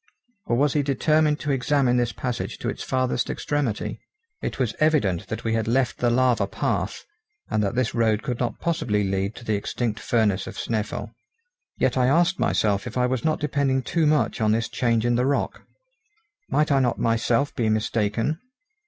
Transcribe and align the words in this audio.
or 0.47 0.55
was 0.55 0.73
he 0.73 0.81
determined 0.81 1.39
to 1.39 1.51
examine 1.51 1.95
this 1.95 2.11
passage 2.11 2.57
to 2.57 2.67
its 2.67 2.81
farthest 2.81 3.29
extremity? 3.29 3.99
It 4.41 4.57
was 4.57 4.73
evident 4.79 5.27
that 5.27 5.43
we 5.43 5.53
had 5.53 5.67
left 5.67 5.99
the 5.99 6.09
lava 6.09 6.47
path, 6.47 7.05
and 7.51 7.61
that 7.61 7.75
this 7.75 7.93
road 7.93 8.23
could 8.23 8.39
not 8.39 8.59
possibly 8.59 9.03
lead 9.03 9.35
to 9.35 9.45
the 9.45 9.53
extinct 9.53 9.99
furnace 9.99 10.47
of 10.47 10.57
Snæfell. 10.57 11.13
Yet 11.77 11.97
I 11.97 12.07
asked 12.07 12.39
myself 12.39 12.87
if 12.87 12.97
I 12.97 13.05
was 13.05 13.23
not 13.23 13.39
depending 13.39 13.83
too 13.83 14.07
much 14.07 14.41
on 14.41 14.53
this 14.53 14.69
change 14.69 15.05
in 15.05 15.17
the 15.17 15.25
rock. 15.27 15.61
Might 16.49 16.71
I 16.71 16.79
not 16.79 16.97
myself 16.97 17.55
be 17.55 17.69
mistaken? 17.69 18.39